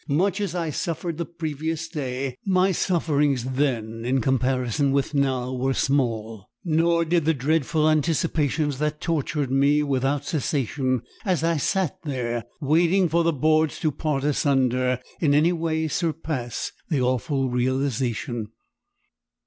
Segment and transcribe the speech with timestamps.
[0.09, 5.75] Much as I suffered the previous day, my sufferings then in comparison with now were
[5.75, 12.45] small, nor did the dreadful anticipations that tortured me without cessation as I sat there,
[12.59, 18.47] waiting for the boards to part asunder, in any way surpass the awful realisation.